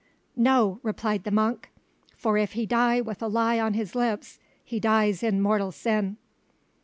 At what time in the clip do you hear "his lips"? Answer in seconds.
3.75-4.39